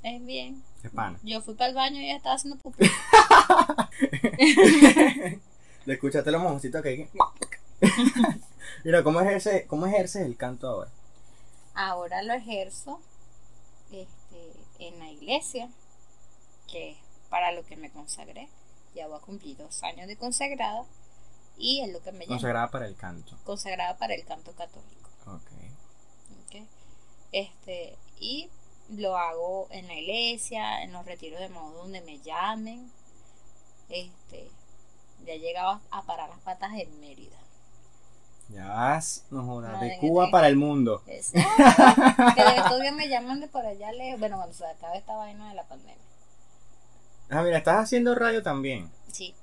[0.03, 0.63] es bien.
[0.83, 1.19] Qué pana.
[1.23, 2.79] Yo fui para el baño y ella estaba haciendo pupú.
[5.87, 7.09] Le escuchaste los mojoncitos que hay.
[8.85, 10.91] Mira, ¿cómo ejerces, ¿cómo ejerces el canto ahora?
[11.75, 13.01] Ahora lo ejerzo
[13.91, 15.69] este, en la iglesia,
[16.71, 16.99] que es
[17.31, 18.49] para lo que me consagré.
[18.95, 20.85] Ya voy a cumplir dos años de consagrada
[21.59, 22.37] y es lo que me llama.
[22.37, 23.37] Consagrada para el canto.
[23.45, 25.11] Consagrada para el canto católico.
[25.27, 25.51] Ok.
[26.47, 26.67] ¿ok?
[27.33, 28.51] Este, y
[28.91, 32.91] lo hago en la iglesia, en los retiros de modo donde me llamen.
[33.89, 34.49] Este,
[35.27, 37.37] ya he llegado a parar las patas en Mérida.
[38.51, 41.03] Ya vas, no jodas, de Cuba te- para el mundo.
[41.07, 41.49] Exacto.
[42.37, 44.21] que de todavía me llaman de por allá lejos.
[44.21, 45.97] Bueno, cuando se acabe esta vaina de la pandemia.
[47.31, 49.35] Ah, mira, estás haciendo radio también, Sí,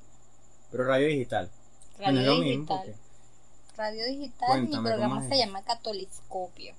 [0.72, 1.50] pero radio digital.
[1.98, 2.78] Bueno, radio es lo mismo, digital.
[2.78, 2.96] porque
[3.76, 6.76] Radio digital, Cuéntame, mi programa ¿cómo es se llama Catoliscopio.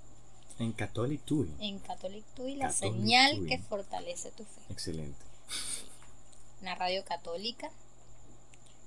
[0.62, 1.50] En Catholic Tui.
[1.60, 3.46] En Catholic Tui, la Catholic señal Tui.
[3.46, 4.60] que fortalece tu fe.
[4.70, 5.18] Excelente.
[6.60, 7.70] Una radio católica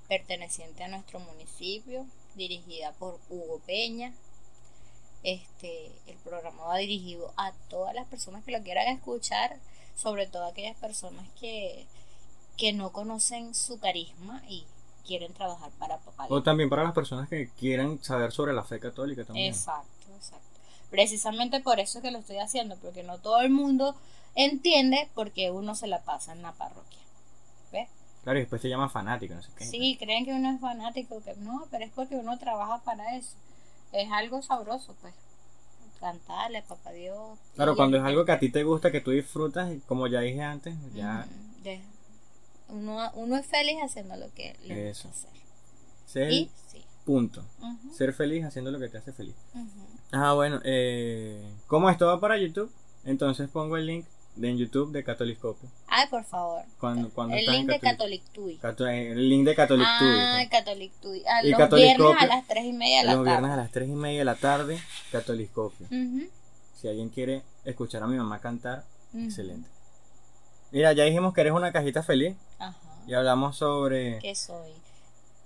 [0.08, 4.12] perteneciente a nuestro municipio, dirigida por Hugo Peña.
[5.22, 9.56] Este, el programa va dirigido a todas las personas que lo quieran escuchar,
[9.96, 11.86] sobre todo aquellas personas que,
[12.56, 14.64] que no conocen su carisma y
[15.06, 16.26] quieren trabajar para papá.
[16.28, 19.52] O también para las personas que quieran saber sobre la fe católica también.
[19.52, 20.55] Exacto, exacto.
[20.90, 23.96] Precisamente por eso es que lo estoy haciendo, porque no todo el mundo
[24.34, 27.00] entiende por qué uno se la pasa en la parroquia.
[27.72, 27.88] ¿Ves?
[28.22, 29.64] Claro, y después te llaman fanático, no sé qué.
[29.64, 33.34] Sí, creen que uno es fanático, que no, pero es porque uno trabaja para eso.
[33.92, 35.14] Es algo sabroso, pues.
[36.00, 37.38] Cantarle, papá Dios.
[37.54, 40.42] Claro, cuando es algo que a ti te gusta, que tú disfrutas, como ya dije
[40.42, 45.08] antes, ya Mm, uno, uno es feliz haciendo lo que le Eso.
[45.08, 45.28] gusta
[46.04, 46.22] hacer.
[46.24, 46.84] el Y sí.
[47.04, 47.44] punto.
[47.92, 49.34] Ser feliz haciendo lo que te hace feliz.
[49.54, 49.66] ujú.
[50.12, 52.70] Ah, bueno, eh, como esto va para YouTube,
[53.04, 55.68] entonces pongo el link de en YouTube de Catoliscopio.
[55.88, 56.62] Ay, por favor.
[56.78, 58.22] Cuando- cuando el link de Catholic-.
[58.60, 60.50] Cato- eh, el link de Catholic Tui, Ah, ¿no?
[60.50, 61.22] Catholic Tui.
[61.26, 63.30] A Y los viernes a las 3 y media de la Los tarde.
[63.38, 64.78] viernes a las 3 y media de la tarde,
[65.10, 65.86] Catoliscopio.
[65.86, 66.26] Ujú,
[66.74, 69.24] Si alguien quiere escuchar a mi mamá cantar, ujú.
[69.24, 69.68] excelente.
[70.70, 72.36] Mira, ya dijimos que eres una cajita feliz.
[72.58, 72.76] Ajá.
[73.06, 74.72] Y hablamos sobre ¿Qué soy?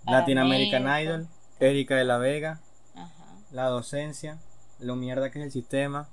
[0.06, 0.82] Latin American.
[1.02, 1.28] Idol,
[1.60, 2.58] Erika de la Vega,
[2.96, 3.24] Ajá.
[3.52, 4.38] la docencia,
[4.80, 6.08] lo mierda que es el sistema.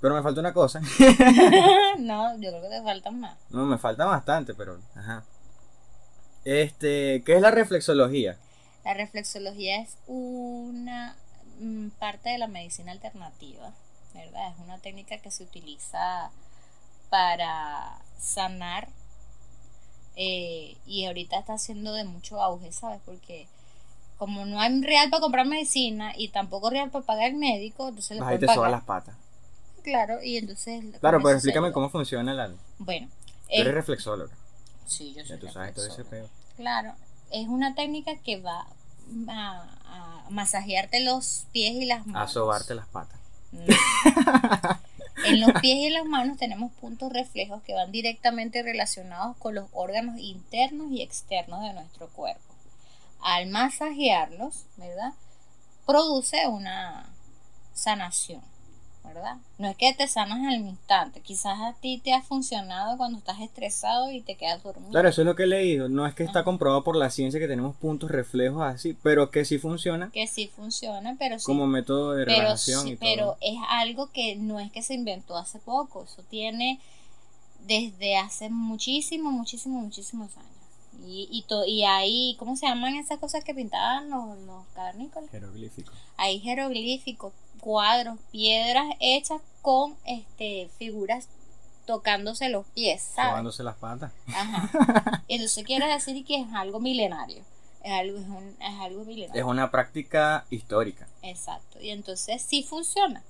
[0.00, 0.80] Pero me falta una cosa.
[1.98, 3.38] no, yo creo que te faltan más.
[3.50, 4.80] No, me falta bastante, pero.
[4.96, 5.24] Ajá.
[6.44, 8.36] Este, ¿qué es la reflexología?
[8.84, 11.16] La reflexología es una
[11.60, 13.72] mm, parte de la medicina alternativa,
[14.12, 14.52] ¿verdad?
[14.52, 16.30] Es una técnica que se utiliza
[17.10, 18.88] para sanar
[20.16, 23.00] eh, y ahorita está haciendo de mucho auge, ¿sabes?
[23.04, 23.46] Porque
[24.22, 28.12] como no hay real para comprar medicina y tampoco real para pagar el médico, entonces
[28.16, 29.16] le Vas ahí pueden te sobas las patas.
[29.82, 30.84] Claro, y entonces...
[31.00, 32.46] Claro, pero explícame cómo funciona la.
[32.50, 33.08] Tú Bueno,
[33.48, 34.32] eres es- reflexóloga.
[34.86, 36.28] sí, yo soy Ya tú sabes todo ese pedo.
[36.56, 36.94] Claro,
[37.32, 38.64] es una técnica que va
[39.28, 42.32] a, a masajearte los pies y las A manos.
[42.32, 43.18] sobarte las patas.
[43.50, 43.60] No.
[45.26, 49.56] en los pies y en las manos tenemos puntos reflejos que van directamente relacionados con
[49.56, 52.51] los órganos internos y externos de nuestro cuerpo.
[53.22, 55.12] Al masajearlos, ¿verdad?
[55.86, 57.06] Produce una
[57.74, 58.40] sanación,
[59.04, 59.36] ¿verdad?
[59.58, 63.40] No es que te sanas al instante, quizás a ti te ha funcionado cuando estás
[63.40, 64.90] estresado y te quedas dormido.
[64.90, 65.88] Claro, eso es lo que he leído.
[65.88, 69.44] No es que está comprobado por la ciencia que tenemos puntos reflejos así, pero que
[69.44, 73.08] sí funciona que sí funciona, pero sí como método de relajación sí- y todo.
[73.08, 76.78] pero es algo que no es que se inventó hace poco, eso tiene
[77.66, 80.48] desde hace muchísimo, muchísimo, muchísimos años.
[81.06, 85.30] Y, y, to- y ahí, ¿cómo se llaman esas cosas que pintaban los, los cavernícolas?
[85.30, 85.92] Jeroglífico.
[86.16, 91.28] Hay jeroglíficos, cuadros, piedras hechas con este figuras
[91.86, 93.30] tocándose los pies, ¿sabes?
[93.30, 94.12] Sobándose las patas.
[94.28, 95.22] Ajá.
[95.28, 97.42] Entonces quiere decir que es algo milenario.
[97.82, 99.42] Es algo, es, un- es algo milenario.
[99.42, 101.08] Es una práctica histórica.
[101.22, 101.80] Exacto.
[101.80, 103.22] Y entonces sí funciona.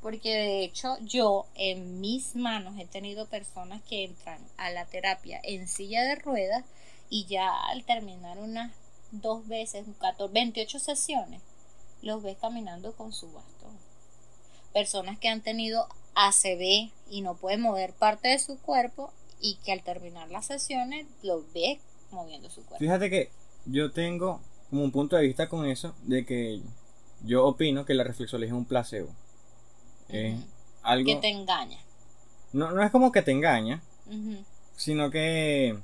[0.00, 5.40] Porque de hecho yo en mis manos he tenido personas que entran a la terapia
[5.42, 6.64] en silla de ruedas
[7.08, 8.72] y ya al terminar unas
[9.10, 11.42] dos veces, 14, 28 sesiones,
[12.02, 13.76] los ves caminando con su bastón.
[14.72, 19.72] Personas que han tenido ACV y no pueden mover parte de su cuerpo y que
[19.72, 21.78] al terminar las sesiones los ves
[22.10, 22.78] moviendo su cuerpo.
[22.78, 23.30] Fíjate que
[23.66, 24.40] yo tengo
[24.70, 26.60] como un punto de vista con eso, de que
[27.22, 29.10] yo opino que la reflexología es un placebo.
[30.08, 30.38] Es
[30.82, 31.06] algo...
[31.06, 31.78] Que te engaña.
[32.52, 33.82] No, no es como que te engaña,
[34.76, 35.78] sino que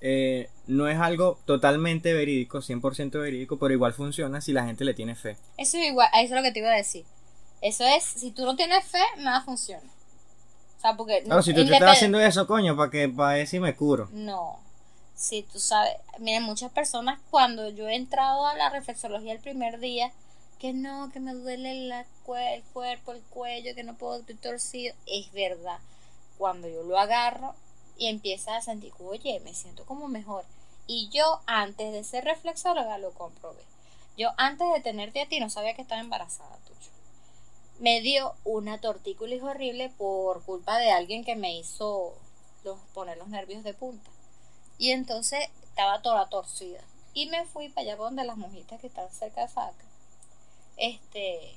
[0.00, 4.94] eh, no es algo totalmente verídico, 100% verídico, pero igual funciona si la gente le
[4.94, 5.36] tiene fe.
[5.56, 7.04] Eso es igual, eso es lo que te iba a decir.
[7.62, 9.88] Eso es, si tú no tienes fe, nada funciona.
[10.76, 11.22] O sea, porque...
[11.24, 14.08] Claro, si tú te estás haciendo eso, coño, para que para si me curo.
[14.12, 14.60] No.
[15.14, 19.78] Si tú sabes, miren, muchas personas cuando yo he entrado a la reflexología el primer
[19.78, 20.12] día,
[20.58, 24.94] que no, que me duele la el cuerpo, el cuello, que no puedo, estoy torcido,
[25.06, 25.78] es verdad.
[26.38, 27.54] Cuando yo lo agarro
[27.98, 30.44] y empieza a sentir, oye, me siento como mejor.
[30.86, 33.62] Y yo antes de ser reflexóloga lo comprobé.
[34.16, 36.90] Yo antes de tenerte a ti no sabía que estaba embarazada tuyo.
[37.78, 42.14] Me dio una tortícolis horrible por culpa de alguien que me hizo
[42.64, 44.10] los, poner los nervios de punta.
[44.78, 46.80] Y entonces estaba toda torcida.
[47.14, 49.84] Y me fui para allá donde las monjitas que están cerca de Faca.
[50.76, 51.56] Este.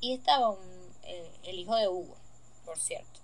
[0.00, 2.16] Y estaba un- eh, el hijo de Hugo,
[2.64, 3.20] por cierto.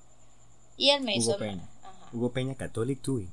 [0.76, 1.38] Y él me Hugo hizo.
[1.38, 1.68] Peña.
[2.12, 3.28] Hugo Peña Catholic Tui.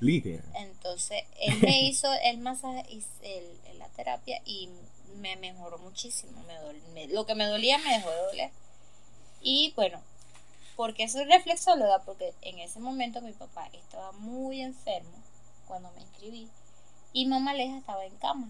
[0.00, 0.44] Líder.
[0.54, 4.68] Entonces, él me hizo el masaje y el, la terapia y
[5.16, 6.42] me mejoró muchísimo.
[6.46, 8.50] Me dol- me- lo que me dolía me dejó de doler.
[9.40, 10.00] Y bueno,
[10.76, 12.00] ¿por qué soy reflexóloga?
[12.04, 15.16] Porque en ese momento mi papá estaba muy enfermo
[15.66, 16.48] cuando me inscribí
[17.14, 18.48] y mamá Leja estaba en cama.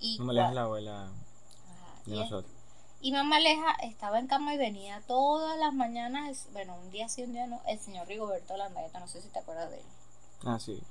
[0.00, 1.08] Y me leas cua- la abuela
[2.06, 2.52] de nosotros.
[3.00, 7.22] Y mamá Leja estaba en cama y venía todas las mañanas, bueno, un día sí,
[7.22, 9.86] un día no, el señor Rigoberto Landaeta, no sé si te acuerdas de él.
[10.44, 10.82] Ah, sí.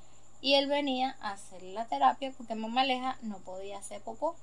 [0.42, 4.36] Y él venía a hacer la terapia porque mamá Leja no podía hacer popó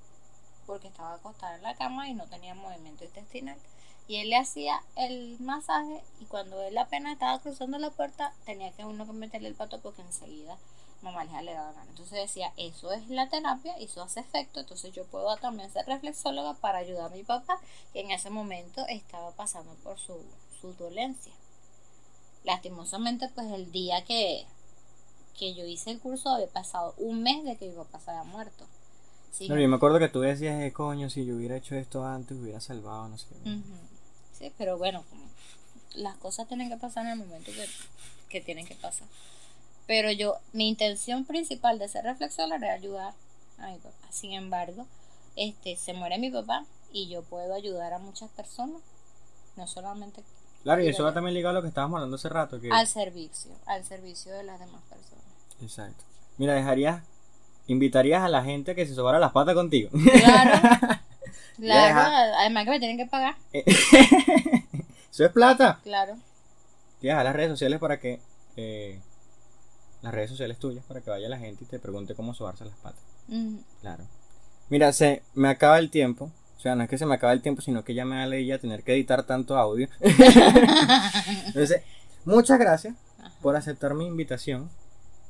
[0.66, 3.56] porque estaba acostada en la cama y no tenía movimiento intestinal.
[4.08, 8.70] Y él le hacía el masaje y cuando él apenas estaba cruzando la puerta tenía
[8.72, 10.56] que uno que meterle el pato porque enseguida
[11.12, 11.88] mamá le daba ganas.
[11.88, 15.86] Entonces decía, eso es la terapia y eso hace efecto, entonces yo puedo también ser
[15.86, 17.58] reflexóloga para ayudar a mi papá
[17.92, 20.16] que en ese momento estaba pasando por su,
[20.60, 21.32] su dolencia.
[22.44, 24.46] Lastimosamente pues el día que,
[25.38, 28.24] que yo hice el curso había pasado un mes de que mi papá se había
[28.24, 28.66] muerto.
[29.32, 32.04] Sí, No, yo me acuerdo que tú decías, eh, coño, si yo hubiera hecho esto
[32.04, 33.60] antes, hubiera salvado, no sé qué.
[34.32, 35.24] Sí, pero bueno, como
[35.94, 37.66] las cosas tienen que pasar en el momento que,
[38.28, 39.08] que tienen que pasar.
[39.86, 43.14] Pero yo, mi intención principal de ser reflexóloga era ayudar
[43.58, 44.06] a mi papá.
[44.10, 44.86] Sin embargo,
[45.36, 48.80] este, se muere mi papá y yo puedo ayudar a muchas personas,
[49.56, 50.22] no solamente
[50.62, 52.60] Claro, y eso va también ligado a lo que estábamos hablando hace rato.
[52.60, 52.70] Que...
[52.72, 55.24] al servicio, al servicio de las demás personas.
[55.62, 56.02] Exacto.
[56.38, 57.04] Mira, dejarías,
[57.68, 59.90] invitarías a la gente a que se sobara las patas contigo.
[59.92, 60.50] Claro,
[61.58, 61.92] Deja.
[61.92, 65.78] claro, además que me tienen que pagar, Eso es plata.
[65.84, 66.16] claro.
[67.00, 68.20] Tienes a las redes sociales para que.
[68.56, 69.00] eh,
[70.06, 72.76] las redes sociales tuyas para que vaya la gente y te pregunte cómo sobarse las
[72.76, 73.02] patas.
[73.80, 74.04] Claro.
[74.68, 76.30] Mira, se me acaba el tiempo.
[76.56, 78.38] O sea, no es que se me acaba el tiempo, sino que ya me da
[78.38, 79.88] ya tener que editar tanto audio.
[81.46, 81.82] Entonces,
[82.24, 83.32] muchas gracias Ajá.
[83.42, 84.70] por aceptar mi invitación.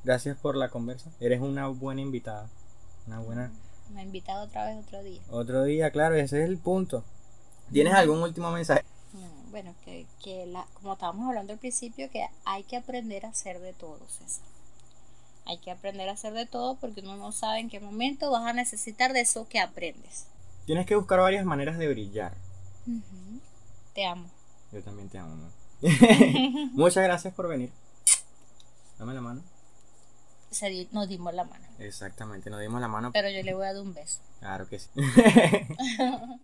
[0.04, 1.10] Gracias por la conversa.
[1.20, 2.50] Eres una buena invitada.
[3.06, 3.50] Una buena.
[3.94, 5.22] Me ha invitado otra vez otro día.
[5.30, 7.02] Otro día, claro, ese es el punto.
[7.72, 8.84] ¿Tienes algún último mensaje?
[9.14, 13.30] No, bueno, que, que la, como estábamos hablando al principio, que hay que aprender a
[13.30, 14.55] hacer de todo, César.
[15.46, 18.44] Hay que aprender a hacer de todo porque uno no sabe en qué momento vas
[18.44, 20.26] a necesitar de eso que aprendes.
[20.66, 22.34] Tienes que buscar varias maneras de brillar.
[23.94, 24.28] Te amo.
[24.72, 25.50] Yo también te amo, ¿no?
[26.72, 27.70] Muchas gracias por venir.
[28.98, 29.42] Dame la mano.
[30.50, 31.66] Se nos dimos la mano.
[31.78, 33.12] Exactamente, nos dimos la mano.
[33.12, 34.20] Pero yo le voy a dar un beso.
[34.40, 34.88] Claro que sí.